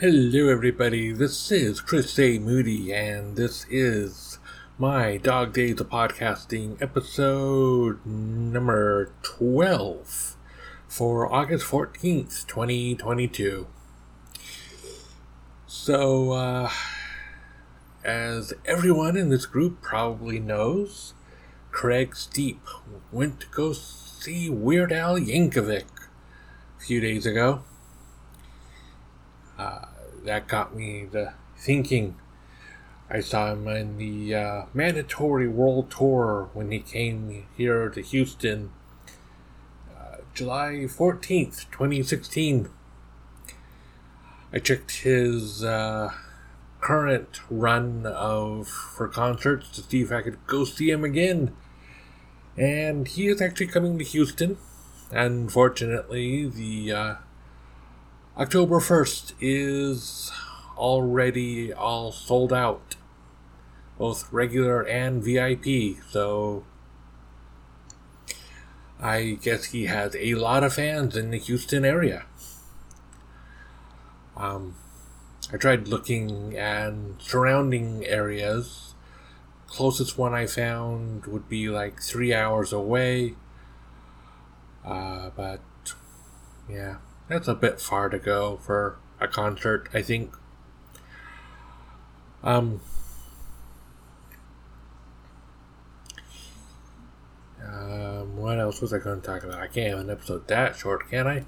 Hello, 0.00 0.48
everybody. 0.48 1.12
This 1.12 1.52
is 1.52 1.80
Chris 1.80 2.18
A. 2.18 2.40
Moody, 2.40 2.92
and 2.92 3.36
this 3.36 3.64
is 3.70 4.40
my 4.76 5.18
Dog 5.18 5.52
Days 5.52 5.80
of 5.80 5.88
Podcasting 5.88 6.82
episode 6.82 8.04
number 8.04 9.12
12 9.22 10.36
for 10.88 11.32
August 11.32 11.66
14th, 11.66 12.44
2022. 12.44 13.68
So, 15.68 16.32
uh, 16.32 16.70
as 18.04 18.52
everyone 18.66 19.16
in 19.16 19.28
this 19.28 19.46
group 19.46 19.80
probably 19.80 20.40
knows, 20.40 21.14
Craig 21.70 22.16
Steep 22.16 22.60
went 23.12 23.38
to 23.38 23.46
go 23.46 23.72
see 23.72 24.50
Weird 24.50 24.92
Al 24.92 25.20
Yankovic 25.20 25.86
a 26.80 26.82
few 26.82 27.00
days 27.00 27.26
ago. 27.26 27.62
Uh, 29.58 29.86
that 30.24 30.48
got 30.48 30.74
me 30.74 31.06
to 31.12 31.34
thinking. 31.56 32.16
I 33.10 33.20
saw 33.20 33.52
him 33.52 33.68
in 33.68 33.98
the 33.98 34.34
uh, 34.34 34.62
mandatory 34.72 35.46
world 35.46 35.90
tour 35.90 36.48
when 36.54 36.70
he 36.70 36.80
came 36.80 37.46
here 37.56 37.88
to 37.90 38.00
Houston, 38.00 38.70
uh, 39.94 40.16
July 40.32 40.86
14th, 40.86 41.70
2016. 41.70 42.70
I 44.52 44.58
checked 44.58 45.02
his 45.02 45.62
uh, 45.62 46.12
current 46.80 47.40
run 47.50 48.06
of 48.06 48.68
for 48.68 49.08
concerts 49.08 49.70
to 49.70 49.82
see 49.82 50.02
if 50.02 50.12
I 50.12 50.22
could 50.22 50.46
go 50.46 50.64
see 50.64 50.90
him 50.90 51.04
again. 51.04 51.54
And 52.56 53.08
he 53.08 53.26
is 53.26 53.42
actually 53.42 53.66
coming 53.66 53.98
to 53.98 54.04
Houston. 54.04 54.56
Unfortunately, 55.10 56.46
the 56.46 56.92
uh, 56.92 57.14
October 58.36 58.80
1st 58.80 59.32
is 59.40 60.32
already 60.76 61.72
all 61.72 62.10
sold 62.10 62.52
out, 62.52 62.96
both 63.96 64.26
regular 64.32 64.82
and 64.82 65.22
VIP, 65.22 66.02
so 66.10 66.64
I 69.00 69.38
guess 69.40 69.66
he 69.66 69.84
has 69.84 70.16
a 70.16 70.34
lot 70.34 70.64
of 70.64 70.74
fans 70.74 71.16
in 71.16 71.30
the 71.30 71.38
Houston 71.38 71.84
area. 71.84 72.24
Um, 74.36 74.74
I 75.52 75.56
tried 75.56 75.86
looking 75.86 76.58
and 76.58 77.14
surrounding 77.22 78.04
areas. 78.04 78.94
Closest 79.68 80.18
one 80.18 80.34
I 80.34 80.46
found 80.46 81.26
would 81.26 81.48
be 81.48 81.68
like 81.68 82.02
three 82.02 82.34
hours 82.34 82.72
away. 82.72 83.36
Uh, 84.84 85.30
but 85.36 85.60
yeah, 86.68 86.96
that's 87.28 87.48
a 87.48 87.54
bit 87.54 87.80
far 87.80 88.08
to 88.08 88.18
go 88.18 88.58
for 88.58 88.98
a 89.20 89.28
concert, 89.28 89.88
I 89.94 90.02
think. 90.02 90.34
Um, 92.42 92.80
um, 97.64 98.36
what 98.36 98.58
else 98.58 98.80
was 98.80 98.92
I 98.92 98.98
going 98.98 99.20
to 99.20 99.26
talk 99.26 99.42
about? 99.42 99.58
I 99.58 99.66
can't 99.66 99.90
have 99.90 100.00
an 100.00 100.10
episode 100.10 100.46
that 100.48 100.76
short, 100.76 101.08
can 101.08 101.26
I? 101.26 101.44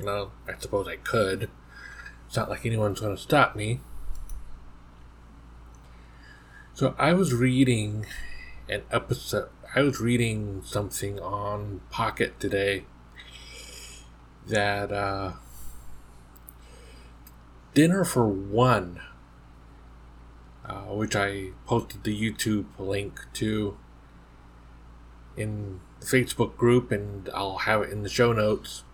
No, 0.00 0.30
I 0.48 0.54
suppose 0.58 0.88
I 0.88 0.96
could. 0.96 1.50
It's 2.26 2.36
not 2.36 2.48
like 2.48 2.64
anyone's 2.64 3.00
going 3.00 3.14
to 3.14 3.22
stop 3.22 3.54
me. 3.54 3.80
So 6.74 6.94
I 6.98 7.12
was 7.12 7.32
reading 7.32 8.06
an 8.68 8.82
episode. 8.90 9.48
I 9.74 9.82
was 9.82 10.00
reading 10.00 10.62
something 10.64 11.18
on 11.20 11.80
Pocket 11.90 12.38
today 12.40 12.84
that 14.46 14.92
uh, 14.92 15.32
Dinner 17.74 18.04
for 18.04 18.26
One, 18.26 19.00
uh, 20.64 20.82
which 20.94 21.16
I 21.16 21.50
posted 21.66 22.04
the 22.04 22.18
YouTube 22.18 22.66
link 22.78 23.20
to 23.34 23.76
in 25.36 25.80
the 26.00 26.06
Facebook 26.06 26.56
group, 26.56 26.90
and 26.90 27.28
I'll 27.34 27.58
have 27.58 27.82
it 27.82 27.90
in 27.90 28.02
the 28.02 28.08
show 28.08 28.32
notes. 28.32 28.84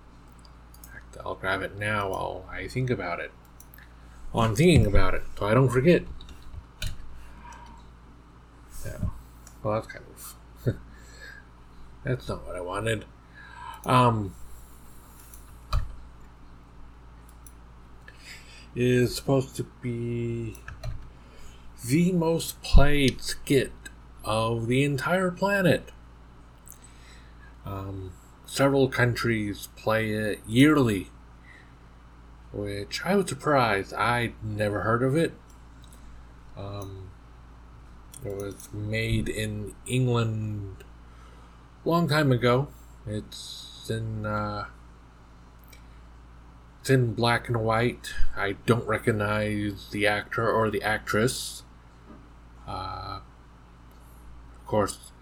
I'll 1.24 1.34
grab 1.34 1.62
it 1.62 1.78
now 1.78 2.10
while 2.10 2.46
I 2.50 2.66
think 2.66 2.90
about 2.90 3.20
it. 3.20 3.30
While 4.32 4.48
I'm 4.48 4.56
thinking 4.56 4.86
about 4.86 5.14
it, 5.14 5.22
so 5.38 5.46
I 5.46 5.54
don't 5.54 5.68
forget. 5.68 6.02
Yeah. 8.84 8.96
Well, 9.62 9.74
that's 9.74 9.86
kind 9.86 10.04
of. 10.08 10.76
that's 12.04 12.28
not 12.28 12.46
what 12.46 12.56
I 12.56 12.60
wanted. 12.60 13.04
Um. 13.84 14.34
Is 18.74 19.14
supposed 19.14 19.54
to 19.56 19.66
be 19.82 20.56
the 21.86 22.12
most 22.12 22.62
played 22.62 23.20
skit 23.20 23.72
of 24.24 24.66
the 24.66 24.82
entire 24.82 25.30
planet. 25.30 25.90
Um, 27.66 28.12
several 28.46 28.88
countries 28.88 29.68
play 29.76 30.10
it 30.12 30.40
yearly, 30.46 31.10
which 32.52 33.04
I 33.04 33.14
was 33.14 33.28
surprised. 33.28 33.92
I'd 33.92 34.34
never 34.42 34.80
heard 34.80 35.02
of 35.02 35.16
it. 35.16 35.34
Um, 36.56 37.10
it 38.24 38.34
was 38.34 38.68
made 38.72 39.28
in 39.28 39.74
England 39.86 40.84
long 41.84 42.08
time 42.08 42.32
ago. 42.32 42.68
It's 43.06 43.90
in 43.90 44.24
uh, 44.24 44.66
it's 46.82 46.90
in 46.90 47.14
black 47.14 47.46
and 47.46 47.58
white. 47.58 48.12
I 48.36 48.56
don't 48.66 48.84
recognize 48.88 49.86
the 49.92 50.04
actor 50.08 50.50
or 50.50 50.68
the 50.68 50.82
actress. 50.82 51.62
Uh, 52.66 53.20
of 54.56 54.66
course, 54.66 55.12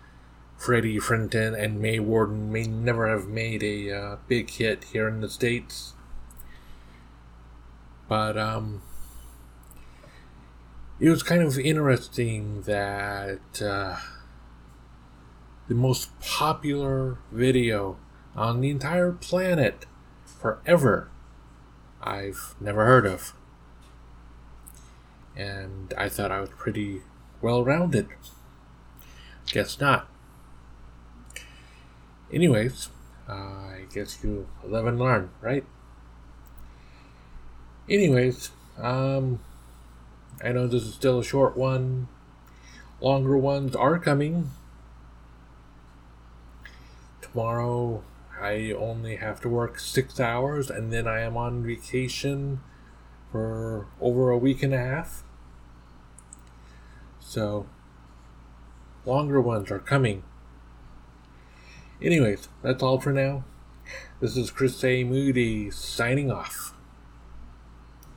Freddie 0.56 0.99
Frinton 0.99 1.54
and 1.54 1.78
May 1.78 1.99
Warden 1.99 2.50
may 2.50 2.62
never 2.62 3.06
have 3.09 3.28
made 3.28 3.62
a 3.62 3.93
uh, 3.93 4.16
big 4.26 4.49
hit 4.49 4.84
here 4.84 5.06
in 5.06 5.20
the 5.20 5.28
States. 5.28 5.93
But, 8.09 8.38
um, 8.38 8.81
it 10.99 11.10
was 11.10 11.22
kind 11.22 11.43
of 11.43 11.59
interesting 11.59 12.62
that 12.62 13.60
uh, 13.60 13.97
the 15.69 15.75
most 15.75 16.19
popular 16.20 17.19
video 17.31 17.99
on 18.34 18.62
the 18.62 18.70
entire 18.70 19.12
planet 19.12 19.84
forever 20.25 21.10
I've 22.03 22.55
never 22.61 22.84
heard 22.87 23.06
of. 23.06 23.34
And 25.37 25.93
I 25.97 26.09
thought 26.09 26.33
I 26.33 26.41
was 26.41 26.50
pretty 26.50 27.03
well 27.41 27.65
rounded. 27.65 28.09
Guess 29.47 29.81
not. 29.81 30.09
Anyways, 32.33 32.88
uh, 33.28 33.33
I 33.33 33.84
guess 33.93 34.22
you 34.22 34.47
live 34.65 34.87
and 34.87 34.99
learn, 34.99 35.31
right? 35.41 35.65
Anyways, 37.88 38.50
um, 38.78 39.41
I 40.43 40.53
know 40.53 40.69
this 40.69 40.84
is 40.84 40.94
still 40.94 41.19
a 41.19 41.25
short 41.25 41.56
one. 41.56 42.09
Longer 43.00 43.37
ones 43.37 43.75
are 43.75 43.99
coming. 43.99 44.50
Tomorrow, 47.21 48.05
I 48.41 48.73
only 48.73 49.17
have 49.17 49.41
to 49.43 49.49
work 49.49 49.78
six 49.78 50.19
hours, 50.19 50.71
and 50.71 50.93
then 50.93 51.06
I 51.06 51.21
am 51.21 51.37
on 51.37 51.62
vacation 51.62 52.61
for 53.31 53.87
over 54.01 54.31
a 54.31 54.39
week 54.39 54.62
and 54.62 54.75
a 54.75 54.78
half. 54.78 55.23
So, 57.21 57.67
longer 59.05 59.41
ones 59.41 59.71
are 59.71 59.79
coming. 59.79 60.25
Anyways, 62.03 62.49
that's 62.62 62.83
all 62.83 62.99
for 62.99 63.12
now. 63.12 63.45
This 64.21 64.37
is 64.37 64.50
Chris 64.50 64.83
A. 64.84 65.05
Moody 65.05 65.71
signing 65.71 66.31
off. 66.31 66.75